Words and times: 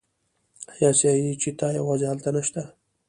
آیا 0.71 0.89
اسیایي 0.93 1.31
چیتا 1.41 1.67
یوازې 1.79 2.05
هلته 2.11 2.29
نشته؟ 2.35 2.61